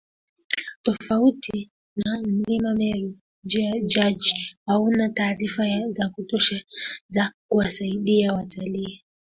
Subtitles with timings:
[0.83, 4.15] Tofauti na Mlima Meru Jaeger
[4.65, 6.61] hauna taarifa za kutosha
[7.07, 9.03] za kuwasaidia watalii